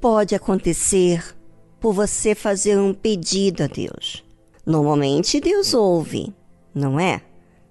pode 0.00 0.34
acontecer 0.34 1.36
por 1.80 1.92
você 1.92 2.34
fazer 2.34 2.78
um 2.78 2.92
pedido 2.92 3.64
a 3.64 3.66
Deus. 3.66 4.24
Normalmente 4.64 5.40
Deus 5.40 5.74
ouve, 5.74 6.34
não 6.74 6.98
é? 6.98 7.22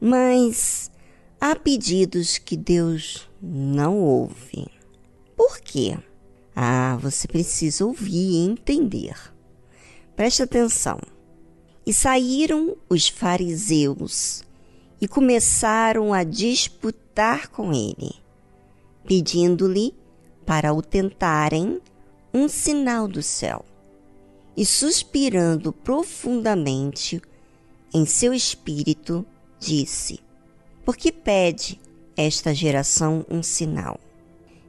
Mas 0.00 0.90
há 1.40 1.54
pedidos 1.54 2.38
que 2.38 2.56
Deus 2.56 3.28
não 3.40 3.98
ouve. 3.98 4.66
Por 5.36 5.60
quê? 5.60 5.96
Ah, 6.54 6.98
você 7.00 7.28
precisa 7.28 7.84
ouvir 7.84 8.32
e 8.32 8.46
entender. 8.46 9.16
Preste 10.16 10.42
atenção. 10.42 10.98
E 11.86 11.94
saíram 11.94 12.76
os 12.88 13.08
fariseus 13.08 14.42
e 15.00 15.08
começaram 15.08 16.12
a 16.12 16.22
disputar 16.22 17.48
com 17.48 17.72
ele, 17.72 18.12
pedindo-lhe 19.06 19.94
para 20.44 20.74
o 20.74 20.82
tentarem 20.82 21.80
um 22.32 22.48
sinal 22.48 23.08
do 23.08 23.22
céu. 23.22 23.64
E 24.56 24.64
suspirando 24.64 25.72
profundamente 25.72 27.20
em 27.92 28.04
seu 28.04 28.32
espírito, 28.32 29.24
disse: 29.58 30.20
Por 30.84 30.96
que 30.96 31.10
pede 31.12 31.80
esta 32.16 32.54
geração 32.54 33.24
um 33.30 33.42
sinal? 33.42 33.98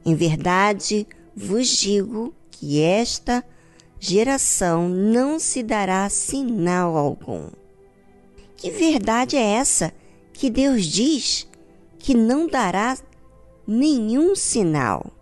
Em 0.04 0.14
verdade, 0.14 1.06
vos 1.34 1.68
digo 1.68 2.34
que 2.50 2.80
esta 2.80 3.44
geração 3.98 4.88
não 4.88 5.38
se 5.38 5.62
dará 5.62 6.08
sinal 6.08 6.96
algum. 6.96 7.48
Que 8.56 8.70
verdade 8.70 9.36
é 9.36 9.42
essa 9.42 9.92
que 10.32 10.50
Deus 10.50 10.84
diz 10.86 11.46
que 11.98 12.14
não 12.14 12.48
dará 12.48 12.98
nenhum 13.66 14.34
sinal 14.34 15.12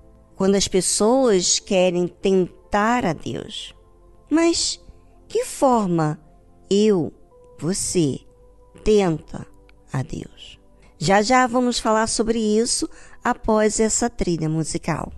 quando 0.41 0.55
as 0.55 0.67
pessoas 0.67 1.59
querem 1.59 2.09
tentar 2.09 3.05
a 3.05 3.13
Deus? 3.13 3.75
Mas 4.31 4.83
que 5.29 5.45
forma 5.45 6.19
eu, 6.71 7.13
você, 7.59 8.21
tenta 8.83 9.47
a 9.93 10.03
Deus? 10.03 10.59
Já 10.97 11.21
já 11.21 11.47
vamos 11.47 11.79
falar 11.79 12.07
sobre 12.07 12.39
isso 12.39 12.89
após 13.23 13.79
essa 13.79 14.09
trilha 14.09 14.49
musical. 14.49 15.13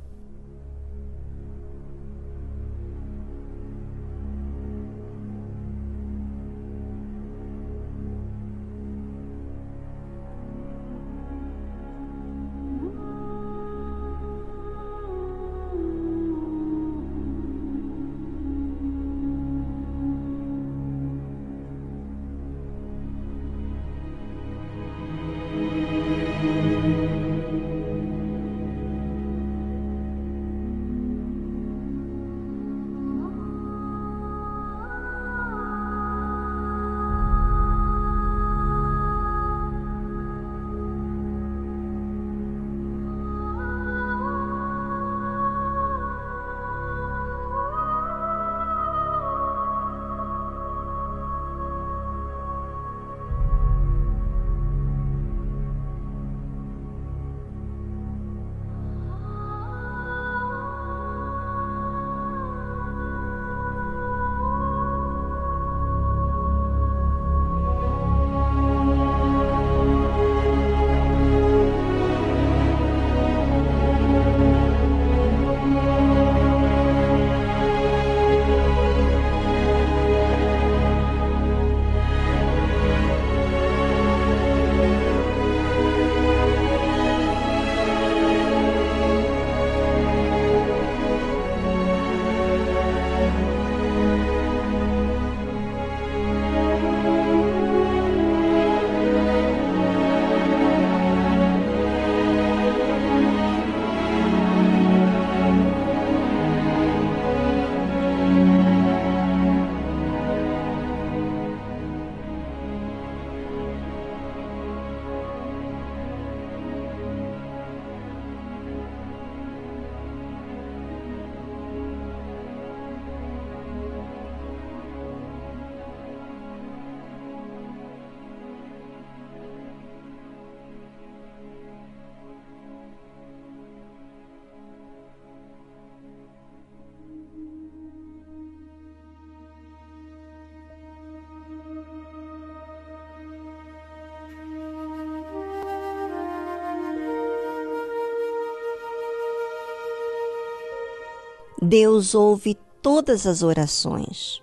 Deus 151.65 152.13
ouve 152.13 152.59
todas 152.83 153.25
as 153.25 153.45
orações, 153.45 154.43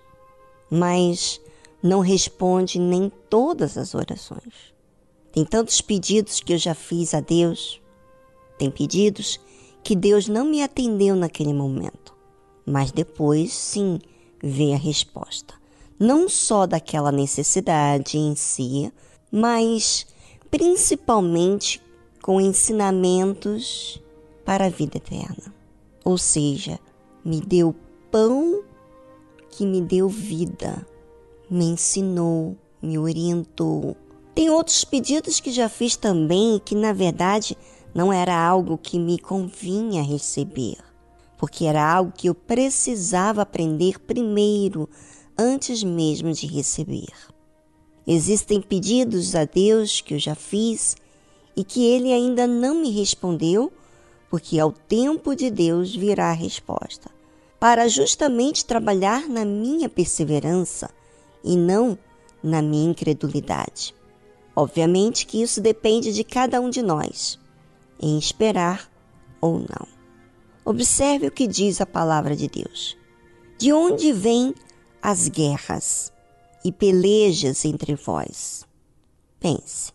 mas 0.70 1.38
não 1.82 2.00
responde 2.00 2.78
nem 2.78 3.12
todas 3.28 3.76
as 3.76 3.94
orações. 3.94 4.72
Tem 5.30 5.44
tantos 5.44 5.82
pedidos 5.82 6.40
que 6.40 6.54
eu 6.54 6.56
já 6.56 6.74
fiz 6.74 7.12
a 7.12 7.20
Deus, 7.20 7.78
tem 8.58 8.70
pedidos 8.70 9.38
que 9.84 9.94
Deus 9.94 10.28
não 10.28 10.46
me 10.46 10.62
atendeu 10.62 11.14
naquele 11.14 11.52
momento, 11.52 12.16
mas 12.64 12.90
depois 12.90 13.52
sim 13.52 13.98
vê 14.42 14.72
a 14.72 14.78
resposta. 14.78 15.52
Não 15.98 16.26
só 16.26 16.66
daquela 16.66 17.12
necessidade 17.12 18.16
em 18.16 18.34
si, 18.34 18.90
mas 19.30 20.06
principalmente 20.50 21.82
com 22.22 22.40
ensinamentos 22.40 24.00
para 24.42 24.64
a 24.64 24.70
vida 24.70 24.96
eterna. 24.96 25.54
Ou 26.02 26.16
seja, 26.16 26.80
me 27.24 27.40
deu 27.40 27.74
pão 28.10 28.62
que 29.50 29.66
me 29.66 29.80
deu 29.80 30.08
vida, 30.08 30.86
me 31.50 31.64
ensinou, 31.64 32.56
me 32.80 32.98
orientou. 32.98 33.96
Tem 34.34 34.48
outros 34.48 34.84
pedidos 34.84 35.40
que 35.40 35.50
já 35.50 35.68
fiz 35.68 35.96
também 35.96 36.60
que 36.64 36.74
na 36.74 36.92
verdade 36.92 37.56
não 37.94 38.12
era 38.12 38.34
algo 38.34 38.78
que 38.78 38.98
me 38.98 39.18
convinha 39.18 40.02
receber, 40.02 40.76
porque 41.36 41.64
era 41.64 41.84
algo 41.84 42.12
que 42.16 42.28
eu 42.28 42.34
precisava 42.34 43.42
aprender 43.42 43.98
primeiro, 43.98 44.88
antes 45.36 45.82
mesmo 45.82 46.32
de 46.32 46.46
receber. 46.46 47.08
Existem 48.06 48.60
pedidos 48.60 49.34
a 49.34 49.44
Deus 49.44 50.00
que 50.00 50.14
eu 50.14 50.18
já 50.18 50.34
fiz 50.34 50.96
e 51.56 51.64
que 51.64 51.84
ele 51.84 52.12
ainda 52.12 52.46
não 52.46 52.74
me 52.74 52.90
respondeu 52.90 53.72
porque 54.30 54.60
ao 54.60 54.70
tempo 54.70 55.34
de 55.34 55.50
Deus 55.50 55.94
virá 55.94 56.30
a 56.30 56.34
resposta, 56.34 57.10
para 57.58 57.88
justamente 57.88 58.64
trabalhar 58.64 59.28
na 59.28 59.44
minha 59.44 59.88
perseverança 59.88 60.88
e 61.44 61.56
não 61.56 61.98
na 62.42 62.62
minha 62.62 62.90
incredulidade. 62.90 63.94
Obviamente 64.54 65.26
que 65.26 65.42
isso 65.42 65.60
depende 65.60 66.12
de 66.12 66.22
cada 66.22 66.60
um 66.60 66.70
de 66.70 66.80
nós, 66.80 67.38
em 68.00 68.16
esperar 68.16 68.90
ou 69.40 69.58
não. 69.58 69.86
Observe 70.64 71.26
o 71.26 71.30
que 71.30 71.46
diz 71.46 71.80
a 71.80 71.86
palavra 71.86 72.36
de 72.36 72.48
Deus. 72.48 72.96
De 73.58 73.72
onde 73.72 74.12
vêm 74.12 74.54
as 75.02 75.28
guerras 75.28 76.12
e 76.64 76.70
pelejas 76.70 77.64
entre 77.64 77.94
vós? 77.94 78.64
Pense, 79.38 79.92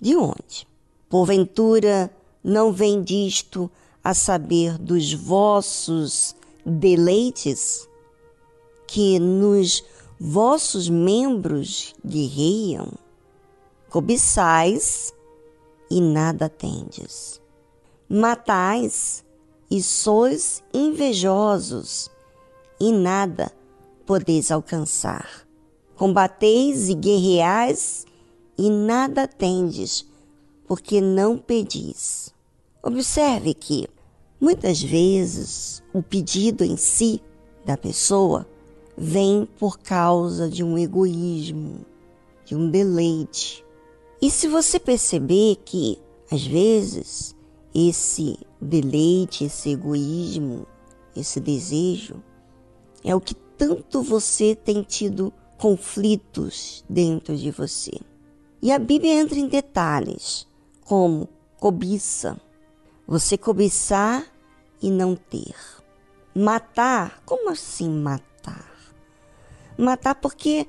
de 0.00 0.14
onde? 0.14 0.66
Porventura 1.08 2.10
não 2.44 2.70
vem 2.70 3.02
disto 3.02 3.70
a 4.04 4.12
saber 4.12 4.76
dos 4.76 5.14
vossos 5.14 6.36
deleites, 6.64 7.88
que 8.86 9.18
nos 9.18 9.82
vossos 10.20 10.90
membros 10.90 11.94
guerreiam? 12.04 12.92
Cobiçais 13.88 15.14
e 15.90 16.00
nada 16.00 16.48
tendes. 16.50 17.40
Matais 18.08 19.24
e 19.70 19.82
sois 19.82 20.62
invejosos 20.72 22.10
e 22.78 22.92
nada 22.92 23.50
podeis 24.04 24.50
alcançar. 24.50 25.46
Combateis 25.96 26.88
e 26.88 26.94
guerreais 26.94 28.04
e 28.58 28.68
nada 28.68 29.26
tendes, 29.26 30.06
porque 30.66 31.00
não 31.00 31.38
pedis. 31.38 32.33
Observe 32.86 33.54
que, 33.54 33.88
muitas 34.38 34.82
vezes, 34.82 35.82
o 35.94 36.02
pedido 36.02 36.62
em 36.62 36.76
si 36.76 37.18
da 37.64 37.78
pessoa 37.78 38.46
vem 38.94 39.48
por 39.58 39.78
causa 39.78 40.50
de 40.50 40.62
um 40.62 40.76
egoísmo, 40.76 41.80
de 42.44 42.54
um 42.54 42.68
deleite. 42.68 43.64
E 44.20 44.30
se 44.30 44.46
você 44.48 44.78
perceber 44.78 45.56
que, 45.64 45.98
às 46.30 46.46
vezes, 46.46 47.34
esse 47.74 48.36
deleite, 48.60 49.44
esse 49.44 49.70
egoísmo, 49.70 50.66
esse 51.16 51.40
desejo, 51.40 52.22
é 53.02 53.14
o 53.16 53.20
que 53.20 53.34
tanto 53.56 54.02
você 54.02 54.54
tem 54.54 54.82
tido 54.82 55.32
conflitos 55.56 56.84
dentro 56.86 57.34
de 57.34 57.50
você. 57.50 57.98
E 58.60 58.70
a 58.70 58.78
Bíblia 58.78 59.14
entra 59.14 59.38
em 59.38 59.48
detalhes, 59.48 60.46
como 60.84 61.26
cobiça, 61.58 62.38
você 63.06 63.36
cobiçar 63.36 64.24
e 64.80 64.90
não 64.90 65.14
ter. 65.14 65.54
Matar, 66.34 67.22
como 67.24 67.50
assim 67.50 67.88
matar? 67.88 68.70
Matar 69.78 70.14
porque 70.14 70.66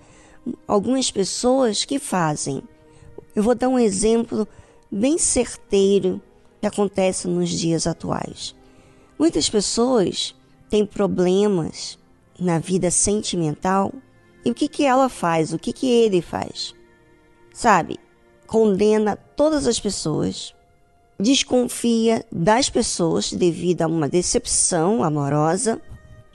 algumas 0.68 1.12
pessoas 1.12 1.86
que 1.86 2.00
fazem. 2.00 2.64
Eu 3.36 3.44
vou 3.44 3.56
dar 3.56 3.70
um 3.70 3.80
exemplo 3.80 4.48
bem 4.92 5.18
certeiro 5.18 6.22
que 6.62 6.68
acontece 6.68 7.28
nos 7.28 7.50
dias 7.50 7.86
atuais. 7.86 8.56
Muitas 9.18 9.50
pessoas 9.50 10.36
têm 10.70 10.86
problemas 10.86 11.98
na 12.40 12.60
vida 12.60 12.90
sentimental 12.92 13.94
e 14.44 14.52
o 14.52 14.54
que, 14.54 14.68
que 14.68 14.86
ela 14.86 15.10
faz, 15.10 15.54
o 15.54 15.60
que, 15.60 15.74
que 15.74 15.88
ele 15.88 16.22
faz? 16.22 16.74
Sabe? 17.54 17.98
Condena 18.48 19.16
todas 19.16 19.66
as 19.68 19.80
pessoas, 19.80 20.55
desconfia 21.20 22.26
das 22.32 22.70
pessoas 22.70 23.32
devido 23.32 23.82
a 23.82 23.88
uma 23.88 24.10
decepção 24.10 25.04
amorosa 25.04 25.82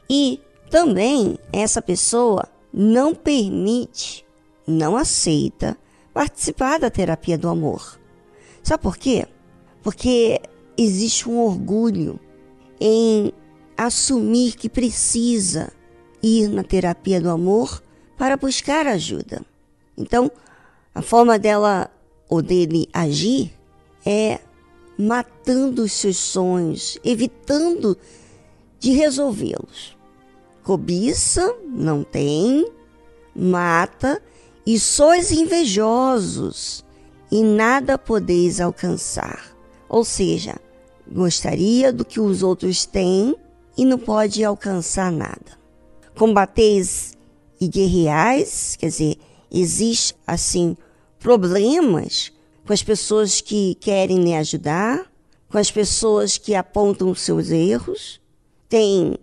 e 0.09 0.41
também 0.71 1.39
essa 1.53 1.83
pessoa 1.83 2.49
não 2.73 3.15
permite, 3.15 4.25
não 4.67 4.97
aceita 4.97 5.77
participar 6.15 6.79
da 6.79 6.91
terapia 6.91 7.37
do 7.37 7.49
amor. 7.49 7.99
Sabe 8.63 8.83
por 8.83 8.97
quê? 8.97 9.27
Porque 9.83 10.41
existe 10.77 11.29
um 11.29 11.39
orgulho 11.39 12.19
em 12.81 13.33
assumir 13.77 14.57
que 14.57 14.69
precisa 14.69 15.73
ir 16.23 16.49
na 16.49 16.63
terapia 16.63 17.21
do 17.21 17.31
amor 17.31 17.83
para 18.17 18.37
buscar 18.37 18.87
ajuda. 18.87 19.43
Então, 19.97 20.31
a 20.95 21.03
forma 21.03 21.39
dela 21.39 21.91
ou 22.29 22.43
dele 22.43 22.89
agir 22.93 23.53
é 24.05 24.39
matando 25.01 25.83
os 25.83 25.93
seus 25.93 26.17
sonhos, 26.17 26.99
evitando 27.03 27.97
de 28.79 28.93
resolvê-los. 28.93 29.97
Cobiça, 30.63 31.57
não 31.67 32.05
tem, 32.05 32.71
mata 33.35 34.23
e 34.67 34.79
sois 34.79 35.33
invejosos 35.33 36.85
e 37.31 37.43
nada 37.43 37.97
podeis 37.97 38.61
alcançar. 38.61 39.57
Ou 39.89 40.05
seja, 40.05 40.57
gostaria 41.11 41.93
do 41.93 42.05
que 42.05 42.21
os 42.21 42.43
outros 42.43 42.85
têm 42.85 43.35
e 43.77 43.85
não 43.85 43.99
pode 43.99 44.45
alcançar 44.45 45.11
nada. 45.11 45.59
Combateis 46.17 47.17
e 47.61 47.67
guerreais, 47.67 48.77
quer 48.79 48.89
dizer, 48.89 49.17
existe 49.51 50.15
assim 50.27 50.77
problemas 51.19 52.33
com 52.67 52.73
as 52.73 52.83
pessoas 52.83 53.41
que 53.41 53.75
querem 53.77 54.23
lhe 54.23 54.35
ajudar, 54.35 55.11
com 55.49 55.59
as 55.59 55.71
pessoas 55.71 56.39
que 56.39 56.55
apontam 56.55 57.15
seus 57.15 57.51
erros, 57.51 58.21
tem 58.69 59.17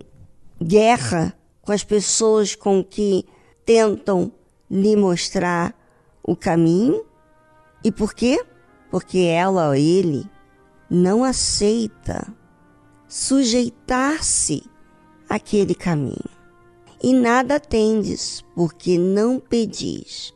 guerra 0.61 1.33
com 1.61 1.71
as 1.71 1.83
pessoas 1.83 2.55
com 2.55 2.83
que 2.83 3.25
tentam 3.65 4.31
lhe 4.69 4.95
mostrar 4.95 5.75
o 6.23 6.35
caminho. 6.35 7.05
E 7.83 7.91
por 7.91 8.13
quê? 8.13 8.43
Porque 8.89 9.19
ela 9.19 9.69
ou 9.69 9.75
ele 9.75 10.25
não 10.89 11.23
aceita 11.23 12.27
sujeitar-se 13.07 14.63
àquele 15.29 15.75
caminho. 15.75 16.29
E 17.01 17.13
nada 17.13 17.59
tendes, 17.59 18.43
porque 18.55 18.97
não 18.97 19.39
pedis. 19.39 20.33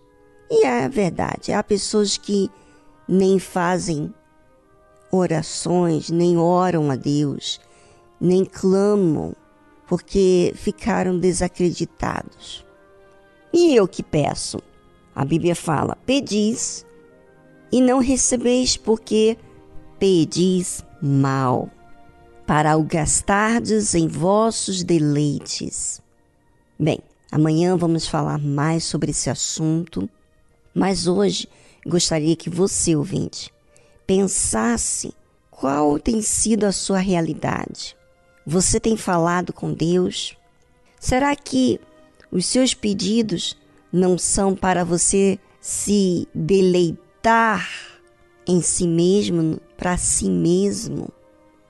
E 0.50 0.66
é 0.66 0.88
verdade, 0.88 1.54
há 1.54 1.64
pessoas 1.64 2.18
que 2.18 2.50
nem 3.12 3.38
fazem 3.40 4.14
orações, 5.12 6.10
nem 6.10 6.38
oram 6.38 6.90
a 6.90 6.96
Deus, 6.96 7.60
nem 8.22 8.46
clamam, 8.46 9.36
porque 9.86 10.54
ficaram 10.56 11.20
desacreditados. 11.20 12.66
E 13.52 13.76
eu 13.76 13.86
que 13.86 14.02
peço? 14.02 14.62
A 15.14 15.26
Bíblia 15.26 15.56
fala: 15.56 15.98
pedis 16.06 16.86
e 17.70 17.82
não 17.82 18.00
recebeis, 18.00 18.78
porque 18.78 19.38
pedis 20.00 20.82
mal, 21.02 21.70
para 22.48 22.78
o 22.78 22.84
gastardes 22.84 23.94
em 23.94 24.08
vossos 24.08 24.86
deleites. 24.86 26.02
Bem, 26.80 27.00
amanhã 27.30 27.76
vamos 27.76 28.08
falar 28.08 28.40
mais 28.40 28.86
sobre 28.86 29.12
esse 29.12 29.30
assunto, 29.30 30.10
mas 30.74 31.08
hoje 31.08 31.48
gostaria 31.86 32.36
que 32.36 32.50
você, 32.50 32.96
ouvinte, 32.96 33.52
pensasse 34.06 35.14
qual 35.50 36.00
tem 36.00 36.22
sido 36.22 36.66
a 36.66 36.72
sua 36.72 37.00
realidade. 37.00 37.96
Você 38.46 38.80
tem 38.80 38.98
falado 38.98 39.54
com 39.54 39.74
Deus? 39.74 40.36
Será 41.00 41.36
que 41.36 41.80
os 42.32 42.46
seus 42.46 42.74
pedidos 42.74 43.58
não 43.92 44.18
são 44.18 44.56
para 44.56 44.84
você 44.84 45.38
se 45.60 46.28
deleitar 46.34 47.70
em 48.48 48.62
si 48.62 48.88
mesmo, 48.88 49.60
para 49.78 49.98
si 49.98 50.30
mesmo? 50.30 51.10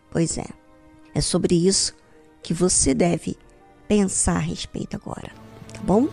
Pois 0.10 0.38
é, 0.38 0.48
é 1.14 1.22
sobre 1.22 1.56
isso 1.56 1.94
que 2.42 2.54
você 2.54 2.94
deve 2.94 3.38
pensar 3.88 4.38
a 4.38 4.40
respeito 4.40 4.96
agora, 4.96 5.32
tá 5.74 5.82
bom? 5.84 6.08